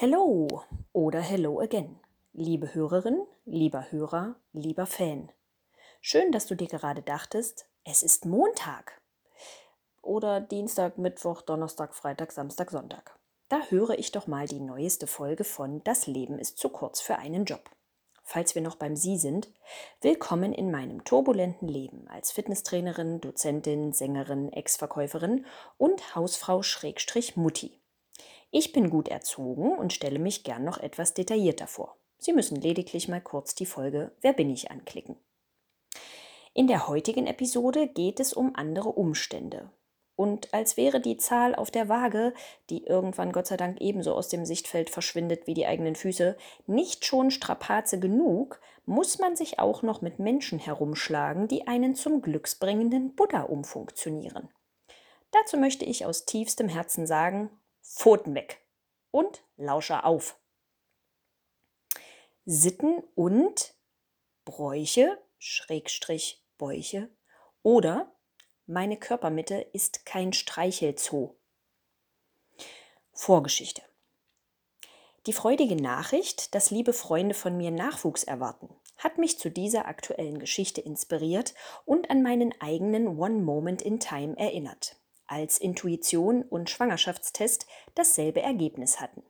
Hello 0.00 0.62
oder 0.92 1.20
Hello 1.20 1.58
again, 1.58 1.98
liebe 2.32 2.72
Hörerin, 2.72 3.26
lieber 3.44 3.90
Hörer, 3.90 4.36
lieber 4.52 4.86
Fan. 4.86 5.32
Schön, 6.00 6.30
dass 6.30 6.46
du 6.46 6.54
dir 6.54 6.68
gerade 6.68 7.02
dachtest, 7.02 7.66
es 7.82 8.04
ist 8.04 8.24
Montag. 8.24 9.02
Oder 10.00 10.40
Dienstag, 10.40 10.98
Mittwoch, 10.98 11.42
Donnerstag, 11.42 11.96
Freitag, 11.96 12.30
Samstag, 12.30 12.70
Sonntag. 12.70 13.18
Da 13.48 13.60
höre 13.70 13.98
ich 13.98 14.12
doch 14.12 14.28
mal 14.28 14.46
die 14.46 14.60
neueste 14.60 15.08
Folge 15.08 15.42
von 15.42 15.82
Das 15.82 16.06
Leben 16.06 16.38
ist 16.38 16.58
zu 16.58 16.68
kurz 16.68 17.00
für 17.00 17.16
einen 17.16 17.44
Job. 17.44 17.68
Falls 18.22 18.54
wir 18.54 18.62
noch 18.62 18.76
beim 18.76 18.94
Sie 18.94 19.16
sind, 19.16 19.52
willkommen 20.00 20.52
in 20.52 20.70
meinem 20.70 21.02
turbulenten 21.02 21.66
Leben 21.66 22.06
als 22.06 22.30
Fitnesstrainerin, 22.30 23.20
Dozentin, 23.20 23.92
Sängerin, 23.92 24.52
Ex-Verkäuferin 24.52 25.44
und 25.76 26.14
Hausfrau 26.14 26.62
Schrägstrich 26.62 27.36
Mutti. 27.36 27.77
Ich 28.50 28.72
bin 28.72 28.88
gut 28.88 29.08
erzogen 29.08 29.72
und 29.72 29.92
stelle 29.92 30.18
mich 30.18 30.42
gern 30.42 30.64
noch 30.64 30.78
etwas 30.78 31.14
detaillierter 31.14 31.66
vor. 31.66 31.96
Sie 32.18 32.32
müssen 32.32 32.60
lediglich 32.60 33.08
mal 33.08 33.20
kurz 33.20 33.54
die 33.54 33.66
Folge 33.66 34.12
Wer 34.20 34.32
bin 34.32 34.50
ich 34.50 34.70
anklicken. 34.70 35.16
In 36.54 36.66
der 36.66 36.88
heutigen 36.88 37.26
Episode 37.26 37.88
geht 37.88 38.20
es 38.20 38.32
um 38.32 38.56
andere 38.56 38.88
Umstände. 38.88 39.70
Und 40.16 40.52
als 40.52 40.76
wäre 40.76 41.00
die 41.00 41.16
Zahl 41.16 41.54
auf 41.54 41.70
der 41.70 41.88
Waage, 41.88 42.34
die 42.70 42.84
irgendwann 42.84 43.30
Gott 43.30 43.46
sei 43.46 43.56
Dank 43.56 43.80
ebenso 43.80 44.14
aus 44.14 44.28
dem 44.28 44.44
Sichtfeld 44.44 44.90
verschwindet 44.90 45.46
wie 45.46 45.54
die 45.54 45.66
eigenen 45.66 45.94
Füße, 45.94 46.36
nicht 46.66 47.04
schon 47.04 47.30
Strapaze 47.30 48.00
genug, 48.00 48.60
muss 48.84 49.20
man 49.20 49.36
sich 49.36 49.60
auch 49.60 49.82
noch 49.82 50.00
mit 50.00 50.18
Menschen 50.18 50.58
herumschlagen, 50.58 51.46
die 51.46 51.68
einen 51.68 51.94
zum 51.94 52.20
glücksbringenden 52.20 53.14
Buddha 53.14 53.42
umfunktionieren. 53.42 54.48
Dazu 55.30 55.56
möchte 55.56 55.84
ich 55.84 56.04
aus 56.04 56.24
tiefstem 56.24 56.68
Herzen 56.68 57.06
sagen, 57.06 57.50
Pfoten 57.88 58.34
weg 58.34 58.64
und 59.10 59.42
Lauscher 59.56 60.04
auf. 60.04 60.38
Sitten 62.44 63.02
und 63.14 63.74
Bräuche, 64.44 65.18
Schrägstrich 65.38 66.44
Bäuche 66.58 67.10
oder 67.62 68.14
meine 68.66 68.98
Körpermitte 68.98 69.56
ist 69.72 70.04
kein 70.04 70.32
Streichelzoo. 70.32 71.36
Vorgeschichte. 73.12 73.82
Die 75.26 75.32
freudige 75.32 75.76
Nachricht, 75.76 76.54
dass 76.54 76.70
liebe 76.70 76.92
Freunde 76.92 77.34
von 77.34 77.56
mir 77.56 77.70
Nachwuchs 77.70 78.22
erwarten, 78.22 78.68
hat 78.98 79.18
mich 79.18 79.38
zu 79.38 79.50
dieser 79.50 79.86
aktuellen 79.86 80.38
Geschichte 80.38 80.80
inspiriert 80.80 81.54
und 81.84 82.10
an 82.10 82.22
meinen 82.22 82.58
eigenen 82.60 83.18
One 83.18 83.40
Moment 83.40 83.82
in 83.82 83.98
Time 83.98 84.36
erinnert 84.36 84.98
als 85.28 85.58
Intuition 85.58 86.42
und 86.42 86.68
Schwangerschaftstest 86.68 87.66
dasselbe 87.94 88.42
Ergebnis 88.42 89.00
hatten. 89.00 89.22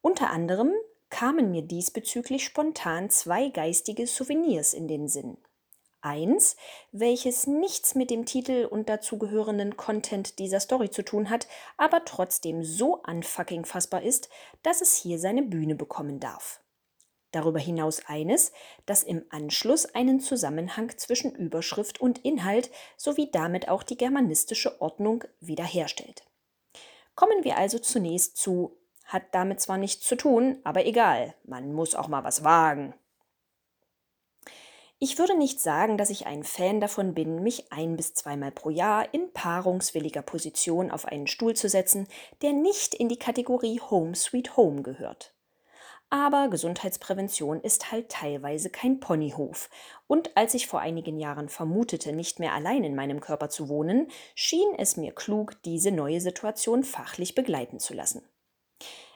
Unter 0.00 0.30
anderem 0.30 0.72
kamen 1.10 1.50
mir 1.50 1.62
diesbezüglich 1.62 2.44
spontan 2.44 3.10
zwei 3.10 3.48
geistige 3.48 4.06
Souvenirs 4.06 4.72
in 4.72 4.86
den 4.86 5.08
Sinn. 5.08 5.36
Eins, 6.02 6.56
welches 6.92 7.46
nichts 7.46 7.94
mit 7.94 8.10
dem 8.10 8.24
Titel 8.24 8.64
und 8.64 8.88
dazugehörenden 8.88 9.76
Content 9.76 10.38
dieser 10.38 10.60
Story 10.60 10.88
zu 10.88 11.02
tun 11.02 11.28
hat, 11.28 11.46
aber 11.76 12.06
trotzdem 12.06 12.64
so 12.64 13.02
unfucking 13.06 13.66
fassbar 13.66 14.02
ist, 14.02 14.30
dass 14.62 14.80
es 14.80 14.96
hier 14.96 15.18
seine 15.18 15.42
Bühne 15.42 15.74
bekommen 15.74 16.18
darf. 16.18 16.59
Darüber 17.32 17.60
hinaus 17.60 18.02
eines, 18.06 18.52
das 18.86 19.02
im 19.02 19.24
Anschluss 19.30 19.86
einen 19.86 20.20
Zusammenhang 20.20 20.96
zwischen 20.96 21.34
Überschrift 21.34 22.00
und 22.00 22.18
Inhalt 22.24 22.70
sowie 22.96 23.30
damit 23.30 23.68
auch 23.68 23.82
die 23.82 23.96
germanistische 23.96 24.80
Ordnung 24.80 25.24
wiederherstellt. 25.40 26.24
Kommen 27.14 27.44
wir 27.44 27.56
also 27.56 27.78
zunächst 27.78 28.36
zu 28.36 28.76
hat 29.10 29.24
damit 29.32 29.60
zwar 29.60 29.76
nichts 29.76 30.06
zu 30.06 30.16
tun, 30.16 30.58
aber 30.62 30.86
egal, 30.86 31.34
man 31.44 31.72
muss 31.72 31.96
auch 31.96 32.06
mal 32.06 32.22
was 32.22 32.44
wagen. 32.44 32.94
Ich 35.00 35.18
würde 35.18 35.36
nicht 35.36 35.60
sagen, 35.60 35.96
dass 35.96 36.10
ich 36.10 36.26
ein 36.26 36.44
Fan 36.44 36.80
davon 36.80 37.14
bin, 37.14 37.42
mich 37.42 37.72
ein 37.72 37.96
bis 37.96 38.14
zweimal 38.14 38.52
pro 38.52 38.70
Jahr 38.70 39.12
in 39.12 39.32
paarungswilliger 39.32 40.22
Position 40.22 40.90
auf 40.90 41.06
einen 41.06 41.26
Stuhl 41.26 41.56
zu 41.56 41.68
setzen, 41.68 42.06
der 42.42 42.52
nicht 42.52 42.94
in 42.94 43.08
die 43.08 43.18
Kategorie 43.18 43.80
Home 43.80 44.14
Sweet 44.14 44.56
Home 44.56 44.82
gehört. 44.82 45.34
Aber 46.12 46.48
Gesundheitsprävention 46.48 47.60
ist 47.60 47.92
halt 47.92 48.08
teilweise 48.08 48.68
kein 48.68 48.98
Ponyhof. 48.98 49.70
Und 50.08 50.36
als 50.36 50.54
ich 50.54 50.66
vor 50.66 50.80
einigen 50.80 51.18
Jahren 51.18 51.48
vermutete, 51.48 52.12
nicht 52.12 52.40
mehr 52.40 52.52
allein 52.52 52.82
in 52.82 52.96
meinem 52.96 53.20
Körper 53.20 53.48
zu 53.48 53.68
wohnen, 53.68 54.08
schien 54.34 54.74
es 54.76 54.96
mir 54.96 55.12
klug, 55.12 55.62
diese 55.64 55.92
neue 55.92 56.20
Situation 56.20 56.82
fachlich 56.82 57.36
begleiten 57.36 57.78
zu 57.78 57.94
lassen. 57.94 58.28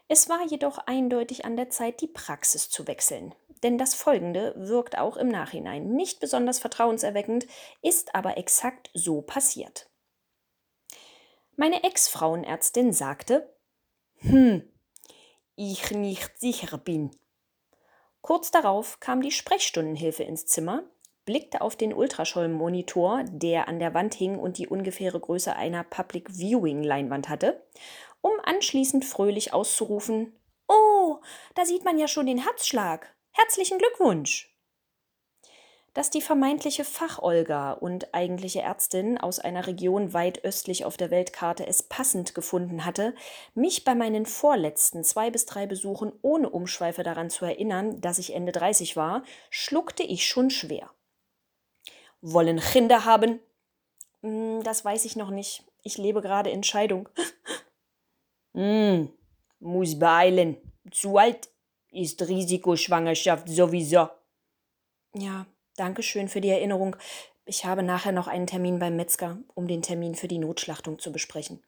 Es 0.06 0.28
war 0.28 0.46
jedoch 0.46 0.78
eindeutig 0.78 1.44
an 1.44 1.56
der 1.56 1.68
Zeit, 1.68 2.00
die 2.00 2.06
Praxis 2.06 2.70
zu 2.70 2.86
wechseln. 2.86 3.34
Denn 3.64 3.76
das 3.76 3.94
Folgende 3.94 4.54
wirkt 4.56 4.96
auch 4.96 5.16
im 5.16 5.28
Nachhinein 5.28 5.94
nicht 5.94 6.20
besonders 6.20 6.60
vertrauenserweckend, 6.60 7.46
ist 7.82 8.14
aber 8.14 8.36
exakt 8.36 8.90
so 8.94 9.22
passiert. 9.22 9.88
Meine 11.56 11.82
Ex-Frauenärztin 11.82 12.92
sagte, 12.92 13.56
hm, 14.18 14.70
ich 15.56 15.90
nicht 15.90 16.38
sicher 16.38 16.78
bin. 16.78 17.10
Kurz 18.20 18.50
darauf 18.50 19.00
kam 19.00 19.20
die 19.20 19.30
Sprechstundenhilfe 19.30 20.22
ins 20.22 20.46
Zimmer, 20.46 20.84
blickte 21.24 21.60
auf 21.60 21.76
den 21.76 21.92
Ultraschallmonitor, 21.92 23.24
der 23.28 23.68
an 23.68 23.78
der 23.78 23.94
Wand 23.94 24.14
hing 24.14 24.38
und 24.38 24.58
die 24.58 24.68
ungefähre 24.68 25.20
Größe 25.20 25.54
einer 25.56 25.84
Public 25.84 26.30
Viewing 26.30 26.82
Leinwand 26.82 27.28
hatte, 27.28 27.62
um 28.20 28.32
anschließend 28.42 29.04
fröhlich 29.04 29.52
auszurufen: 29.52 30.34
Oh, 30.68 31.18
da 31.54 31.64
sieht 31.64 31.84
man 31.84 31.98
ja 31.98 32.08
schon 32.08 32.26
den 32.26 32.38
Herzschlag. 32.38 33.14
Herzlichen 33.32 33.78
Glückwunsch! 33.78 34.53
Dass 35.94 36.10
die 36.10 36.20
vermeintliche 36.20 36.84
Fach-Olga 36.84 37.72
und 37.72 38.12
eigentliche 38.12 38.60
Ärztin 38.60 39.16
aus 39.16 39.38
einer 39.38 39.68
Region 39.68 40.12
weit 40.12 40.44
östlich 40.44 40.84
auf 40.84 40.96
der 40.96 41.10
Weltkarte 41.10 41.66
es 41.66 41.84
passend 41.84 42.34
gefunden 42.34 42.84
hatte, 42.84 43.14
mich 43.54 43.84
bei 43.84 43.94
meinen 43.94 44.26
vorletzten 44.26 45.04
zwei 45.04 45.30
bis 45.30 45.46
drei 45.46 45.66
Besuchen 45.66 46.12
ohne 46.20 46.50
Umschweife 46.50 47.04
daran 47.04 47.30
zu 47.30 47.44
erinnern, 47.44 48.00
dass 48.00 48.18
ich 48.18 48.34
Ende 48.34 48.50
30 48.50 48.96
war, 48.96 49.22
schluckte 49.50 50.02
ich 50.02 50.26
schon 50.26 50.50
schwer. 50.50 50.90
Wollen 52.20 52.58
Kinder 52.58 53.04
haben? 53.04 53.38
Hm, 54.22 54.64
das 54.64 54.84
weiß 54.84 55.04
ich 55.04 55.14
noch 55.14 55.30
nicht. 55.30 55.62
Ich 55.82 55.96
lebe 55.96 56.22
gerade 56.22 56.50
in 56.50 56.64
Scheidung. 56.64 57.08
hm, 58.54 59.12
muss 59.60 59.96
beeilen. 59.96 60.56
Zu 60.90 61.18
alt 61.18 61.50
ist 61.92 62.20
Risikoschwangerschaft 62.20 63.48
sowieso. 63.48 64.08
Ja, 65.14 65.46
Dankeschön 65.76 66.28
für 66.28 66.40
die 66.40 66.50
Erinnerung. 66.50 66.96
Ich 67.46 67.64
habe 67.64 67.82
nachher 67.82 68.12
noch 68.12 68.28
einen 68.28 68.46
Termin 68.46 68.78
beim 68.78 68.94
Metzger, 68.94 69.38
um 69.54 69.66
den 69.66 69.82
Termin 69.82 70.14
für 70.14 70.28
die 70.28 70.38
Notschlachtung 70.38 71.00
zu 71.00 71.10
besprechen. 71.10 71.62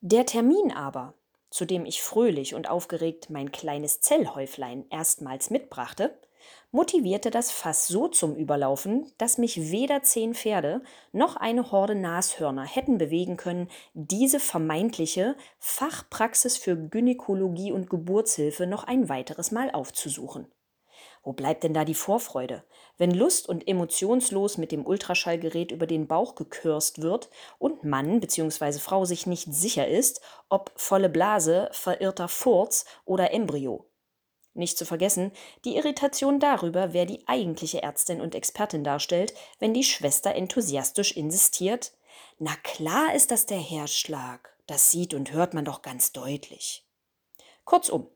Der 0.00 0.26
Termin 0.26 0.70
aber, 0.70 1.14
zu 1.48 1.64
dem 1.64 1.86
ich 1.86 2.02
fröhlich 2.02 2.54
und 2.54 2.68
aufgeregt 2.68 3.30
mein 3.30 3.52
kleines 3.52 4.00
Zellhäuflein 4.00 4.84
erstmals 4.90 5.48
mitbrachte, 5.48 6.18
motivierte 6.72 7.30
das 7.30 7.50
Fass 7.50 7.86
so 7.86 8.08
zum 8.08 8.36
Überlaufen, 8.36 9.10
dass 9.16 9.38
mich 9.38 9.70
weder 9.70 10.02
zehn 10.02 10.34
Pferde 10.34 10.82
noch 11.12 11.36
eine 11.36 11.70
Horde 11.70 11.94
Nashörner 11.94 12.64
hätten 12.64 12.98
bewegen 12.98 13.36
können, 13.36 13.68
diese 13.94 14.40
vermeintliche 14.40 15.36
Fachpraxis 15.58 16.58
für 16.58 16.76
Gynäkologie 16.76 17.72
und 17.72 17.88
Geburtshilfe 17.88 18.66
noch 18.66 18.84
ein 18.84 19.08
weiteres 19.08 19.52
Mal 19.52 19.70
aufzusuchen. 19.70 20.48
Wo 21.22 21.32
bleibt 21.32 21.62
denn 21.62 21.72
da 21.72 21.84
die 21.84 21.94
Vorfreude? 21.94 22.64
Wenn 22.98 23.12
lust- 23.12 23.48
und 23.48 23.68
emotionslos 23.68 24.58
mit 24.58 24.72
dem 24.72 24.84
Ultraschallgerät 24.84 25.70
über 25.70 25.86
den 25.86 26.08
Bauch 26.08 26.34
gekürzt 26.34 27.00
wird 27.00 27.30
und 27.58 27.84
Mann 27.84 28.18
bzw. 28.18 28.78
Frau 28.78 29.04
sich 29.04 29.26
nicht 29.26 29.52
sicher 29.52 29.86
ist, 29.86 30.20
ob 30.48 30.72
volle 30.74 31.08
Blase, 31.08 31.68
verirrter 31.72 32.28
Furz 32.28 32.84
oder 33.04 33.32
Embryo. 33.32 33.86
Nicht 34.54 34.76
zu 34.76 34.84
vergessen, 34.84 35.32
die 35.64 35.76
Irritation 35.76 36.38
darüber, 36.38 36.92
wer 36.92 37.06
die 37.06 37.26
eigentliche 37.26 37.82
Ärztin 37.82 38.20
und 38.20 38.34
Expertin 38.34 38.84
darstellt, 38.84 39.32
wenn 39.60 39.72
die 39.72 39.84
Schwester 39.84 40.34
enthusiastisch 40.34 41.12
insistiert. 41.12 41.92
Na 42.38 42.54
klar 42.62 43.14
ist 43.14 43.30
das 43.30 43.46
der 43.46 43.60
Herzschlag. 43.60 44.54
Das 44.66 44.90
sieht 44.90 45.14
und 45.14 45.32
hört 45.32 45.54
man 45.54 45.64
doch 45.64 45.82
ganz 45.82 46.12
deutlich. 46.12 46.86
Kurzum, 47.64 48.08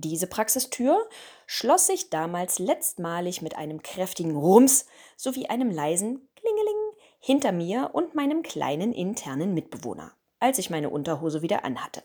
diese 0.00 0.26
Praxistür 0.26 1.08
schloss 1.46 1.86
sich 1.86 2.10
damals 2.10 2.58
letztmalig 2.58 3.42
mit 3.42 3.56
einem 3.56 3.82
kräftigen 3.82 4.36
Rums 4.36 4.86
sowie 5.16 5.46
einem 5.46 5.70
leisen 5.70 6.28
Klingeling 6.36 6.76
hinter 7.20 7.52
mir 7.52 7.90
und 7.92 8.14
meinem 8.14 8.42
kleinen 8.42 8.92
internen 8.92 9.54
Mitbewohner, 9.54 10.12
als 10.40 10.58
ich 10.58 10.70
meine 10.70 10.90
Unterhose 10.90 11.42
wieder 11.42 11.64
anhatte. 11.64 12.02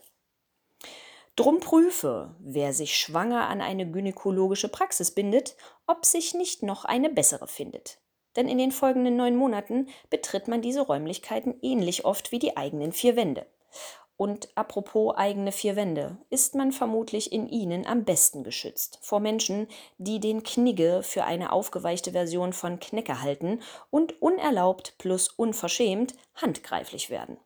Drum 1.36 1.58
prüfe, 1.58 2.36
wer 2.38 2.72
sich 2.72 2.96
schwanger 2.96 3.48
an 3.48 3.60
eine 3.60 3.90
gynäkologische 3.90 4.68
Praxis 4.68 5.10
bindet, 5.10 5.56
ob 5.86 6.04
sich 6.04 6.34
nicht 6.34 6.62
noch 6.62 6.84
eine 6.84 7.10
bessere 7.10 7.48
findet. 7.48 7.98
Denn 8.36 8.48
in 8.48 8.58
den 8.58 8.72
folgenden 8.72 9.16
neun 9.16 9.36
Monaten 9.36 9.88
betritt 10.10 10.48
man 10.48 10.62
diese 10.62 10.82
Räumlichkeiten 10.82 11.54
ähnlich 11.62 12.04
oft 12.04 12.32
wie 12.32 12.38
die 12.38 12.56
eigenen 12.56 12.92
vier 12.92 13.16
Wände. 13.16 13.46
Und 14.16 14.48
apropos 14.54 15.16
eigene 15.16 15.50
vier 15.50 15.74
Wände, 15.74 16.16
ist 16.30 16.54
man 16.54 16.70
vermutlich 16.70 17.32
in 17.32 17.48
ihnen 17.48 17.84
am 17.84 18.04
besten 18.04 18.44
geschützt 18.44 18.98
vor 19.02 19.18
Menschen, 19.18 19.66
die 19.98 20.20
den 20.20 20.44
Knigge 20.44 21.02
für 21.02 21.24
eine 21.24 21.52
aufgeweichte 21.52 22.12
Version 22.12 22.52
von 22.52 22.78
Knecke 22.78 23.22
halten 23.22 23.60
und 23.90 24.22
unerlaubt 24.22 24.94
plus 24.98 25.28
unverschämt 25.28 26.14
handgreiflich 26.36 27.10
werden. 27.10 27.38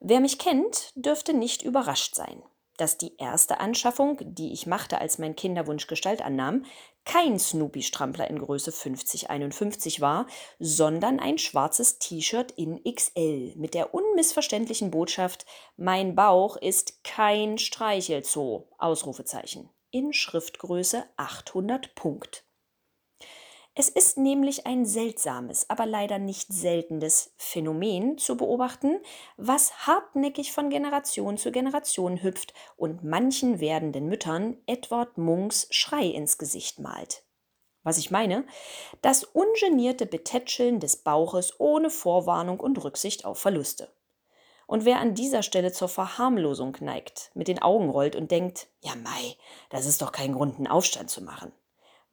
Wer 0.00 0.20
mich 0.20 0.38
kennt, 0.38 0.92
dürfte 0.94 1.34
nicht 1.34 1.62
überrascht 1.62 2.14
sein 2.14 2.42
dass 2.76 2.98
die 2.98 3.16
erste 3.16 3.60
Anschaffung, 3.60 4.18
die 4.22 4.52
ich 4.52 4.66
machte, 4.66 5.00
als 5.00 5.18
mein 5.18 5.36
Kinderwunsch 5.36 5.86
Gestalt 5.86 6.22
annahm, 6.22 6.64
kein 7.04 7.38
Snoopy-Strampler 7.38 8.28
in 8.28 8.38
Größe 8.38 8.72
5051 8.72 10.00
war, 10.00 10.26
sondern 10.58 11.20
ein 11.20 11.38
schwarzes 11.38 11.98
T-Shirt 11.98 12.52
in 12.52 12.82
XL 12.82 13.54
mit 13.56 13.74
der 13.74 13.94
unmissverständlichen 13.94 14.90
Botschaft 14.90 15.46
Mein 15.76 16.14
Bauch 16.14 16.56
ist 16.56 17.04
kein 17.04 17.58
Streichelzoo, 17.58 18.68
Ausrufezeichen, 18.78 19.70
in 19.90 20.12
Schriftgröße 20.12 21.04
800 21.16 21.94
Punkt. 21.94 22.45
Es 23.78 23.90
ist 23.90 24.16
nämlich 24.16 24.66
ein 24.66 24.86
seltsames, 24.86 25.68
aber 25.68 25.84
leider 25.84 26.18
nicht 26.18 26.50
seltenes 26.50 27.34
Phänomen 27.36 28.16
zu 28.16 28.38
beobachten, 28.38 29.00
was 29.36 29.86
hartnäckig 29.86 30.52
von 30.52 30.70
Generation 30.70 31.36
zu 31.36 31.52
Generation 31.52 32.22
hüpft 32.22 32.54
und 32.78 33.04
manchen 33.04 33.60
werdenden 33.60 34.08
Müttern 34.08 34.56
Edward 34.64 35.18
Munks 35.18 35.66
Schrei 35.68 36.06
ins 36.06 36.38
Gesicht 36.38 36.78
malt. 36.78 37.22
Was 37.82 37.98
ich 37.98 38.10
meine, 38.10 38.46
das 39.02 39.24
ungenierte 39.24 40.06
Betätscheln 40.06 40.80
des 40.80 40.96
Bauches 40.96 41.60
ohne 41.60 41.90
Vorwarnung 41.90 42.60
und 42.60 42.82
Rücksicht 42.82 43.26
auf 43.26 43.38
Verluste. 43.38 43.92
Und 44.66 44.86
wer 44.86 45.00
an 45.00 45.14
dieser 45.14 45.42
Stelle 45.42 45.70
zur 45.70 45.90
Verharmlosung 45.90 46.78
neigt, 46.80 47.30
mit 47.34 47.46
den 47.46 47.60
Augen 47.60 47.90
rollt 47.90 48.16
und 48.16 48.30
denkt, 48.30 48.68
ja 48.80 48.94
Mai, 48.94 49.36
das 49.68 49.84
ist 49.84 50.00
doch 50.00 50.12
kein 50.12 50.32
Grund, 50.32 50.56
einen 50.56 50.66
Aufstand 50.66 51.10
zu 51.10 51.22
machen 51.22 51.52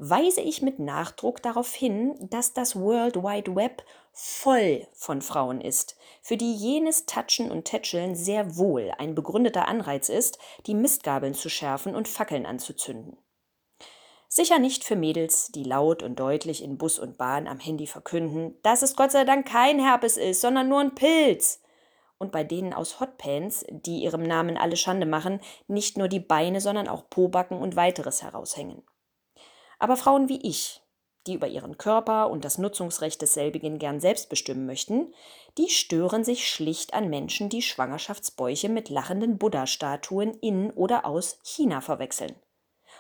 weise 0.10 0.42
ich 0.42 0.62
mit 0.62 0.80
Nachdruck 0.80 1.42
darauf 1.42 1.74
hin, 1.74 2.16
dass 2.20 2.54
das 2.54 2.76
World 2.76 3.18
Wide 3.18 3.56
Web 3.56 3.84
voll 4.12 4.88
von 4.94 5.22
Frauen 5.22 5.62
ist, 5.62 5.98
für 6.22 6.38
die 6.38 6.54
jenes 6.54 7.06
Touchen 7.06 7.52
und 7.52 7.66
Tätscheln 7.66 8.16
sehr 8.16 8.58
wohl 8.58 8.92
ein 8.98 9.16
begründeter 9.16 9.68
Anreiz 9.68 10.10
ist, 10.10 10.38
die 10.68 10.76
Mistgabeln 10.76 11.34
zu 11.34 11.50
schärfen 11.50 11.96
und 11.96 12.08
Fackeln 12.08 12.46
anzuzünden. 12.46 13.18
Sicher 14.28 14.60
nicht 14.60 14.84
für 14.84 14.96
Mädels, 14.96 15.50
die 15.50 15.64
laut 15.64 16.02
und 16.02 16.20
deutlich 16.20 16.64
in 16.64 16.78
Bus 16.78 16.98
und 16.98 17.18
Bahn 17.18 17.48
am 17.48 17.60
Handy 17.60 17.86
verkünden, 17.86 18.58
dass 18.64 18.82
es 18.82 18.96
Gott 18.96 19.12
sei 19.12 19.26
Dank 19.26 19.48
kein 19.48 19.80
Herpes 19.80 20.18
ist, 20.18 20.42
sondern 20.42 20.70
nur 20.70 20.80
ein 20.80 20.96
Pilz. 20.96 21.62
Und 22.18 22.32
bei 22.32 22.44
denen 22.44 22.74
aus 22.74 23.00
Hotpants, 23.00 23.66
die 23.70 24.04
ihrem 24.04 24.24
Namen 24.24 24.58
alle 24.58 24.78
Schande 24.78 25.06
machen, 25.06 25.40
nicht 25.68 25.98
nur 25.98 26.08
die 26.08 26.20
Beine, 26.20 26.62
sondern 26.62 26.88
auch 26.88 27.10
Pobacken 27.10 27.60
und 27.60 27.76
weiteres 27.76 28.24
heraushängen. 28.24 28.82
Aber 29.84 29.98
Frauen 29.98 30.30
wie 30.30 30.40
ich, 30.42 30.80
die 31.28 31.34
über 31.34 31.50
ihren 31.50 31.78
Körper 31.78 32.30
und 32.30 32.46
das 32.46 32.58
Nutzungsrecht 32.58 33.22
desselbigen 33.22 33.80
gern 33.80 34.00
selbst 34.00 34.30
bestimmen 34.30 34.66
möchten, 34.66 35.14
die 35.58 35.68
stören 35.68 36.24
sich 36.24 36.50
schlicht 36.50 36.94
an 36.94 37.10
Menschen, 37.10 37.50
die 37.50 37.62
Schwangerschaftsbäuche 37.62 38.70
mit 38.70 38.88
lachenden 38.88 39.38
Buddha-Statuen 39.38 40.36
in 40.36 40.72
oder 40.72 41.06
aus 41.06 41.38
China 41.44 41.82
verwechseln. 41.82 42.34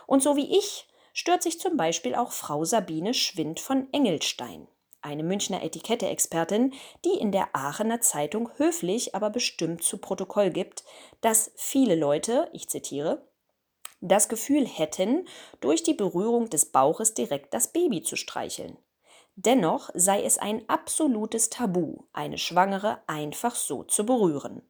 Und 0.08 0.22
so 0.24 0.36
wie 0.36 0.58
ich 0.58 0.90
stört 1.14 1.42
sich 1.42 1.58
zum 1.58 1.78
Beispiel 1.78 2.16
auch 2.16 2.34
Frau 2.34 2.66
Sabine 2.66 3.14
Schwind 3.14 3.62
von 3.62 3.88
Engelstein, 3.94 4.68
eine 5.02 5.24
Münchner 5.24 5.64
Etikette-Expertin, 5.64 6.74
die 7.06 7.18
in 7.18 7.32
der 7.32 7.56
Aachener 7.56 8.02
Zeitung 8.02 8.50
höflich, 8.58 9.16
aber 9.16 9.30
bestimmt 9.30 9.84
zu 9.84 10.00
Protokoll 10.00 10.50
gibt, 10.50 10.84
dass 11.22 11.54
viele 11.56 11.96
Leute, 11.96 12.50
ich 12.52 12.68
zitiere, 12.68 13.26
das 14.04 14.28
Gefühl 14.28 14.68
hätten, 14.68 15.28
durch 15.62 15.84
die 15.84 15.94
Berührung 15.94 16.50
des 16.50 16.66
Bauches 16.66 17.14
direkt 17.14 17.54
das 17.54 17.70
Baby 17.70 18.04
zu 18.04 18.16
streicheln. 18.16 18.78
Dennoch 19.36 19.90
sei 19.94 20.24
es 20.24 20.38
ein 20.38 20.68
absolutes 20.70 21.50
Tabu, 21.50 22.04
eine 22.12 22.38
Schwangere 22.38 23.02
einfach 23.08 23.56
so 23.56 23.84
zu 23.84 24.06
berühren. 24.06 24.62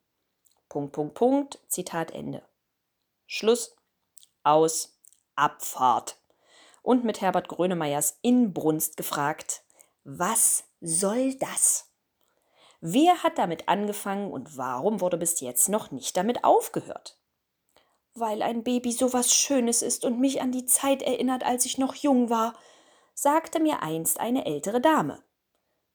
Punkt, 0.69 0.93
Punkt, 0.93 1.15
Punkt, 1.15 1.59
Zitat 1.67 2.11
Ende. 2.11 2.43
Schluss, 3.25 3.75
aus, 4.43 4.97
Abfahrt. 5.35 6.17
Und 6.81 7.03
mit 7.03 7.21
Herbert 7.21 7.47
Grönemeyers 7.47 8.19
Inbrunst 8.21 8.97
gefragt, 8.97 9.63
was 10.03 10.65
soll 10.79 11.33
das? 11.35 11.89
Wer 12.81 13.23
hat 13.23 13.37
damit 13.37 13.69
angefangen 13.69 14.31
und 14.31 14.57
warum 14.57 15.01
wurde 15.01 15.17
bis 15.17 15.39
jetzt 15.39 15.69
noch 15.69 15.91
nicht 15.91 16.15
damit 16.17 16.43
aufgehört? 16.43 17.17
Weil 18.15 18.41
ein 18.41 18.63
Baby 18.63 18.91
so 18.91 19.13
was 19.13 19.33
Schönes 19.33 19.81
ist 19.81 20.05
und 20.05 20.19
mich 20.19 20.41
an 20.41 20.51
die 20.51 20.65
Zeit 20.65 21.01
erinnert, 21.01 21.43
als 21.45 21.65
ich 21.65 21.77
noch 21.77 21.95
jung 21.95 22.29
war, 22.29 22.53
sagte 23.13 23.59
mir 23.59 23.81
einst 23.81 24.19
eine 24.19 24.45
ältere 24.45 24.81
Dame. 24.81 25.23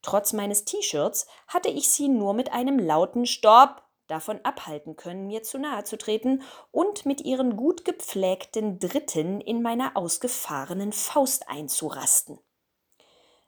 Trotz 0.03 0.33
meines 0.33 0.65
T-Shirts 0.65 1.27
hatte 1.47 1.69
ich 1.69 1.91
sie 1.91 2.09
nur 2.09 2.35
mit 2.35 2.53
einem 2.53 2.79
lauten 2.79 3.27
Stopp 3.27 3.83
davon 4.07 4.41
abhalten 4.43 4.97
können, 4.97 5.27
mir 5.27 5.43
zu 5.43 5.59
nahe 5.59 5.85
zu 5.85 5.99
treten 5.99 6.43
und 6.71 7.05
mit 7.05 7.21
ihren 7.21 7.57
gut 7.57 7.85
gepflegten 7.85 8.79
Dritten 8.79 9.41
in 9.41 9.61
meiner 9.61 9.97
ausgefahrenen 9.97 10.93
Faust 10.93 11.49
einzurasten. 11.49 12.39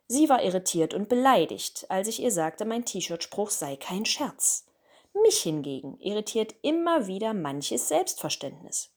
Sie 0.06 0.28
war 0.28 0.42
irritiert 0.42 0.92
und 0.92 1.08
beleidigt, 1.08 1.86
als 1.88 2.08
ich 2.08 2.20
ihr 2.20 2.32
sagte, 2.32 2.64
mein 2.64 2.84
T-Shirt-Spruch 2.84 3.50
sei 3.50 3.76
kein 3.76 4.04
Scherz. 4.04 4.66
Mich 5.12 5.40
hingegen 5.40 5.98
irritiert 5.98 6.54
immer 6.62 7.06
wieder 7.06 7.34
manches 7.34 7.88
Selbstverständnis. 7.88 8.92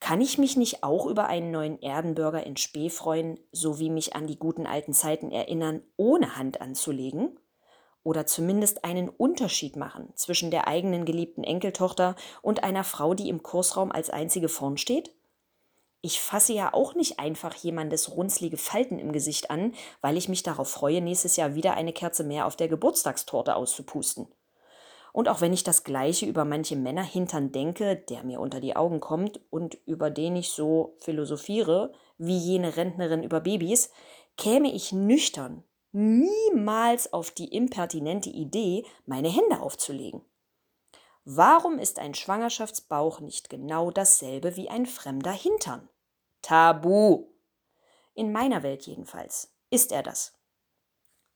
Kann 0.00 0.22
ich 0.22 0.38
mich 0.38 0.56
nicht 0.56 0.82
auch 0.82 1.06
über 1.06 1.26
einen 1.26 1.50
neuen 1.50 1.80
Erdenbürger 1.82 2.44
in 2.44 2.56
Spee 2.56 2.88
freuen, 2.88 3.38
sowie 3.52 3.90
mich 3.90 4.16
an 4.16 4.26
die 4.26 4.38
guten 4.38 4.66
alten 4.66 4.94
Zeiten 4.94 5.30
erinnern, 5.30 5.82
ohne 5.96 6.36
Hand 6.36 6.60
anzulegen? 6.60 7.38
Oder 8.02 8.24
zumindest 8.24 8.84
einen 8.84 9.10
Unterschied 9.10 9.76
machen 9.76 10.10
zwischen 10.14 10.50
der 10.50 10.66
eigenen 10.66 11.04
geliebten 11.04 11.44
Enkeltochter 11.44 12.16
und 12.40 12.64
einer 12.64 12.82
Frau, 12.82 13.12
die 13.12 13.28
im 13.28 13.42
Kursraum 13.42 13.92
als 13.92 14.08
einzige 14.08 14.48
vorn 14.48 14.78
steht? 14.78 15.14
Ich 16.00 16.18
fasse 16.18 16.54
ja 16.54 16.72
auch 16.72 16.94
nicht 16.94 17.20
einfach 17.20 17.54
jemandes 17.54 18.16
runzlige 18.16 18.56
Falten 18.56 18.98
im 18.98 19.12
Gesicht 19.12 19.50
an, 19.50 19.74
weil 20.00 20.16
ich 20.16 20.30
mich 20.30 20.42
darauf 20.42 20.70
freue, 20.70 21.02
nächstes 21.02 21.36
Jahr 21.36 21.54
wieder 21.54 21.74
eine 21.74 21.92
Kerze 21.92 22.24
mehr 22.24 22.46
auf 22.46 22.56
der 22.56 22.68
Geburtstagstorte 22.68 23.54
auszupusten. 23.54 24.28
Und 25.12 25.28
auch 25.28 25.40
wenn 25.40 25.52
ich 25.52 25.64
das 25.64 25.84
Gleiche 25.84 26.26
über 26.26 26.44
manche 26.44 26.76
Männer 26.76 27.02
hintern 27.02 27.52
denke, 27.52 27.96
der 27.96 28.22
mir 28.22 28.40
unter 28.40 28.60
die 28.60 28.76
Augen 28.76 29.00
kommt 29.00 29.40
und 29.50 29.78
über 29.86 30.10
den 30.10 30.36
ich 30.36 30.50
so 30.50 30.96
philosophiere, 30.98 31.92
wie 32.18 32.38
jene 32.38 32.76
Rentnerin 32.76 33.22
über 33.22 33.40
Babys, 33.40 33.90
käme 34.36 34.72
ich 34.72 34.92
nüchtern 34.92 35.64
niemals 35.92 37.12
auf 37.12 37.30
die 37.30 37.52
impertinente 37.54 38.30
Idee, 38.30 38.84
meine 39.06 39.28
Hände 39.28 39.60
aufzulegen. 39.60 40.22
Warum 41.24 41.78
ist 41.78 41.98
ein 41.98 42.14
Schwangerschaftsbauch 42.14 43.20
nicht 43.20 43.50
genau 43.50 43.90
dasselbe 43.90 44.56
wie 44.56 44.68
ein 44.68 44.86
fremder 44.86 45.32
Hintern? 45.32 45.88
Tabu. 46.42 47.26
In 48.14 48.32
meiner 48.32 48.62
Welt 48.62 48.86
jedenfalls 48.86 49.52
ist 49.70 49.92
er 49.92 50.02
das. 50.02 50.34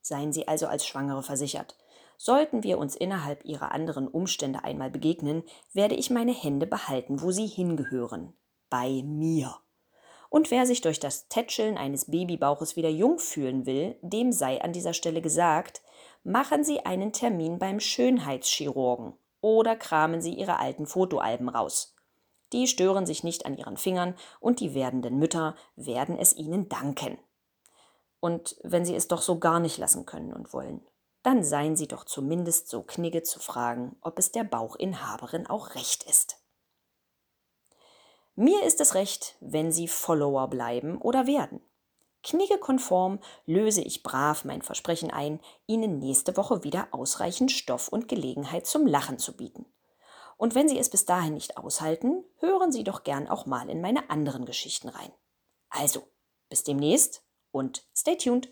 Seien 0.01 0.33
Sie 0.33 0.49
also 0.49 0.67
als 0.67 0.87
Schwangere 0.87 1.23
versichert. 1.23 1.77
Sollten 2.17 2.63
wir 2.63 2.79
uns 2.79 2.97
innerhalb 2.97 3.45
ihrer 3.45 3.73
anderen 3.73 4.09
Umstände 4.09 4.65
einmal 4.65 4.91
begegnen, 4.91 5.43
werde 5.73 5.95
ich 5.95 6.11
meine 6.11 6.33
Hände 6.33 6.67
behalten, 6.67 7.23
wo 7.23 7.31
sie 7.31 7.47
hingehören. 7.47 8.35
Bei 8.71 9.03
mir. 9.05 9.57
Und 10.31 10.51
wer 10.51 10.67
sich 10.67 10.81
durch 10.81 10.99
das 10.99 11.29
Tätscheln 11.29 11.79
eines 11.79 12.11
Babybauches 12.11 12.75
wieder 12.75 12.89
jung 12.89 13.21
fühlen 13.21 13.67
will, 13.67 13.97
dem 14.03 14.33
sei 14.33 14.61
an 14.61 14.73
dieser 14.73 14.93
Stelle 14.93 15.23
gesagt, 15.23 15.81
machen 16.25 16.65
Sie 16.65 16.81
einen 16.81 17.13
Termin 17.13 17.61
beim 17.61 17.79
Schönheitschirurgen 17.79 19.13
oder 19.41 19.77
kramen 19.77 20.21
Sie 20.21 20.35
Ihre 20.35 20.59
alten 20.59 20.87
Fotoalben 20.87 21.49
raus. 21.49 21.95
Die 22.53 22.67
stören 22.67 23.07
sich 23.07 23.23
nicht 23.23 23.47
an 23.47 23.57
Ihren 23.57 23.77
Fingern 23.77 24.17
und 24.41 24.59
die 24.61 24.75
werdenden 24.75 25.19
Mütter 25.19 25.55
werden 25.77 26.19
es 26.19 26.35
Ihnen 26.35 26.69
danken. 26.69 27.19
Und 28.21 28.57
wenn 28.63 28.85
Sie 28.85 28.97
es 28.97 29.07
doch 29.07 29.23
so 29.23 29.39
gar 29.39 29.61
nicht 29.61 29.79
lassen 29.79 30.07
können 30.07 30.33
und 30.33 30.53
wollen, 30.53 30.81
dann 31.25 31.43
seien 31.43 31.75
Sie 31.75 31.89
doch 31.89 32.05
zumindest 32.05 32.69
so 32.69 32.83
knigge 32.83 33.23
zu 33.23 33.41
fragen, 33.41 33.97
ob 34.03 34.19
es 34.19 34.31
der 34.31 34.45
Bauchinhaberin 34.45 35.49
auch 35.49 35.75
recht 35.75 36.05
ist. 36.05 36.37
Mir 38.37 38.63
ist 38.63 38.81
es 38.81 38.95
recht, 38.95 39.37
wenn 39.41 39.73
Sie 39.73 39.89
Follower 39.89 40.49
bleiben 40.49 40.99
oder 40.99 41.27
werden. 41.27 41.61
Kniggekonform 42.23 43.21
löse 43.47 43.81
ich 43.81 44.03
brav 44.03 44.45
mein 44.45 44.63
Versprechen 44.63 45.11
ein, 45.11 45.41
Ihnen 45.67 45.99
nächste 45.99 46.37
Woche 46.37 46.63
wieder 46.63 46.89
ausreichend 46.91 47.53
Stoff 47.53 47.89
und 47.89 48.09
Gelegenheit 48.09 48.67
zum 48.67 48.87
Lachen 48.87 49.19
zu 49.19 49.37
bieten. 49.37 49.67
Und 50.37 50.55
wenn 50.55 50.69
Sie 50.69 50.79
es 50.79 50.91
bis 50.91 51.05
dahin 51.05 51.35
nicht 51.35 51.57
aushalten, 51.57 52.25
hören 52.39 52.71
Sie 52.73 52.85
doch 52.85 53.03
gern 53.05 53.29
auch 53.29 53.47
mal 53.47 53.71
in 53.71 53.81
meine 53.81 54.11
anderen 54.11 54.45
Geschichten 54.45 54.89
rein. 54.89 55.13
Also, 55.71 56.03
bis 56.49 56.65
demnächst 56.65 57.23
und 57.51 57.87
stay 57.97 58.17
tuned. 58.17 58.49